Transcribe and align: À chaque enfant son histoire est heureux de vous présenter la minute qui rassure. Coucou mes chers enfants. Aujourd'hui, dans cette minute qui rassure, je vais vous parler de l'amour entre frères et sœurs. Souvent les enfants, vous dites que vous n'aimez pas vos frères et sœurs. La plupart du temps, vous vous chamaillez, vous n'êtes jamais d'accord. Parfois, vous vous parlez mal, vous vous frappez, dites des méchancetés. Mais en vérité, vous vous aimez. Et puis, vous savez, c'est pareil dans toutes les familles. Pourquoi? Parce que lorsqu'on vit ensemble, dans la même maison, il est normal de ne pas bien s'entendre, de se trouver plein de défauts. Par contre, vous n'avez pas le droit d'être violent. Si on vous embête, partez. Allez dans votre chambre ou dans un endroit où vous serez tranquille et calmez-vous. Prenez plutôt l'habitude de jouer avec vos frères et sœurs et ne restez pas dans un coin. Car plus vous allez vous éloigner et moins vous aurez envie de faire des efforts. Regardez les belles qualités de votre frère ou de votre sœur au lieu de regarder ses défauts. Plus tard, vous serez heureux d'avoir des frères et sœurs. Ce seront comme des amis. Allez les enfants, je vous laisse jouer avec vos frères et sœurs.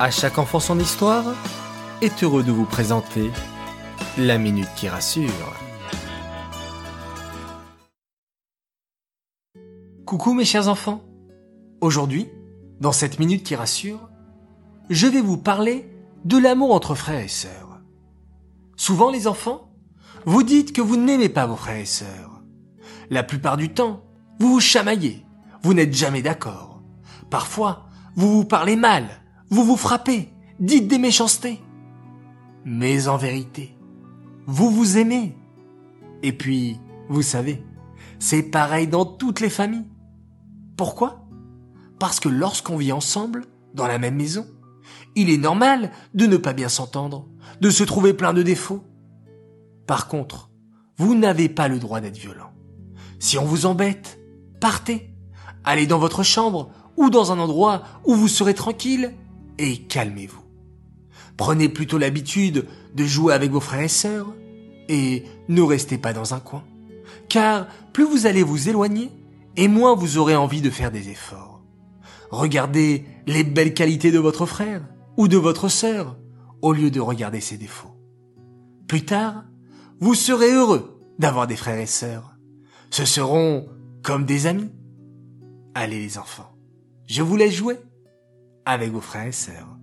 À 0.00 0.12
chaque 0.12 0.38
enfant 0.38 0.60
son 0.60 0.78
histoire 0.78 1.24
est 2.02 2.22
heureux 2.22 2.44
de 2.44 2.52
vous 2.52 2.66
présenter 2.66 3.32
la 4.16 4.38
minute 4.38 4.68
qui 4.76 4.88
rassure. 4.88 5.56
Coucou 10.06 10.34
mes 10.34 10.44
chers 10.44 10.68
enfants. 10.68 11.02
Aujourd'hui, 11.80 12.28
dans 12.80 12.92
cette 12.92 13.18
minute 13.18 13.42
qui 13.42 13.56
rassure, 13.56 14.08
je 14.88 15.08
vais 15.08 15.20
vous 15.20 15.36
parler 15.36 15.90
de 16.24 16.38
l'amour 16.38 16.72
entre 16.72 16.94
frères 16.94 17.24
et 17.24 17.26
sœurs. 17.26 17.80
Souvent 18.76 19.10
les 19.10 19.26
enfants, 19.26 19.72
vous 20.26 20.44
dites 20.44 20.72
que 20.72 20.80
vous 20.80 20.96
n'aimez 20.96 21.28
pas 21.28 21.46
vos 21.46 21.56
frères 21.56 21.80
et 21.80 21.84
sœurs. 21.84 22.40
La 23.10 23.24
plupart 23.24 23.56
du 23.56 23.70
temps, 23.70 24.04
vous 24.38 24.52
vous 24.52 24.60
chamaillez, 24.60 25.26
vous 25.64 25.74
n'êtes 25.74 25.92
jamais 25.92 26.22
d'accord. 26.22 26.82
Parfois, 27.30 27.88
vous 28.14 28.32
vous 28.32 28.44
parlez 28.44 28.76
mal, 28.76 29.08
vous 29.50 29.64
vous 29.64 29.76
frappez, 29.76 30.28
dites 30.60 30.88
des 30.88 30.98
méchancetés. 30.98 31.60
Mais 32.64 33.08
en 33.08 33.16
vérité, 33.16 33.76
vous 34.46 34.70
vous 34.70 34.98
aimez. 34.98 35.36
Et 36.22 36.32
puis, 36.32 36.78
vous 37.08 37.22
savez, 37.22 37.62
c'est 38.18 38.42
pareil 38.42 38.86
dans 38.88 39.06
toutes 39.06 39.40
les 39.40 39.50
familles. 39.50 39.86
Pourquoi? 40.76 41.24
Parce 41.98 42.20
que 42.20 42.28
lorsqu'on 42.28 42.76
vit 42.76 42.92
ensemble, 42.92 43.46
dans 43.74 43.86
la 43.86 43.98
même 43.98 44.16
maison, 44.16 44.46
il 45.14 45.30
est 45.30 45.38
normal 45.38 45.90
de 46.14 46.26
ne 46.26 46.36
pas 46.36 46.52
bien 46.52 46.68
s'entendre, 46.68 47.26
de 47.60 47.70
se 47.70 47.84
trouver 47.84 48.12
plein 48.12 48.32
de 48.32 48.42
défauts. 48.42 48.84
Par 49.86 50.08
contre, 50.08 50.50
vous 50.96 51.14
n'avez 51.14 51.48
pas 51.48 51.68
le 51.68 51.78
droit 51.78 52.00
d'être 52.00 52.18
violent. 52.18 52.52
Si 53.18 53.38
on 53.38 53.44
vous 53.44 53.66
embête, 53.66 54.18
partez. 54.60 55.14
Allez 55.64 55.86
dans 55.86 55.98
votre 55.98 56.22
chambre 56.22 56.70
ou 56.96 57.10
dans 57.10 57.32
un 57.32 57.38
endroit 57.38 57.82
où 58.04 58.14
vous 58.14 58.28
serez 58.28 58.54
tranquille 58.54 59.14
et 59.58 59.78
calmez-vous. 59.78 60.42
Prenez 61.36 61.68
plutôt 61.68 61.98
l'habitude 61.98 62.66
de 62.94 63.04
jouer 63.04 63.32
avec 63.32 63.50
vos 63.50 63.60
frères 63.60 63.82
et 63.82 63.88
sœurs 63.88 64.34
et 64.88 65.24
ne 65.48 65.62
restez 65.62 65.98
pas 65.98 66.12
dans 66.12 66.34
un 66.34 66.40
coin. 66.40 66.64
Car 67.28 67.68
plus 67.92 68.04
vous 68.04 68.26
allez 68.26 68.42
vous 68.42 68.68
éloigner 68.68 69.10
et 69.56 69.68
moins 69.68 69.94
vous 69.94 70.18
aurez 70.18 70.36
envie 70.36 70.62
de 70.62 70.70
faire 70.70 70.90
des 70.90 71.10
efforts. 71.10 71.62
Regardez 72.30 73.04
les 73.26 73.44
belles 73.44 73.74
qualités 73.74 74.10
de 74.10 74.18
votre 74.18 74.46
frère 74.46 74.82
ou 75.16 75.28
de 75.28 75.36
votre 75.36 75.68
sœur 75.68 76.16
au 76.62 76.72
lieu 76.72 76.90
de 76.90 77.00
regarder 77.00 77.40
ses 77.40 77.56
défauts. 77.56 77.94
Plus 78.86 79.04
tard, 79.04 79.44
vous 80.00 80.14
serez 80.14 80.52
heureux 80.52 81.00
d'avoir 81.18 81.46
des 81.46 81.56
frères 81.56 81.78
et 81.78 81.86
sœurs. 81.86 82.36
Ce 82.90 83.04
seront 83.04 83.68
comme 84.02 84.24
des 84.24 84.46
amis. 84.46 84.70
Allez 85.74 86.00
les 86.00 86.18
enfants, 86.18 86.56
je 87.06 87.22
vous 87.22 87.36
laisse 87.36 87.54
jouer 87.54 87.76
avec 88.68 88.90
vos 88.92 89.00
frères 89.00 89.26
et 89.26 89.32
sœurs. 89.32 89.77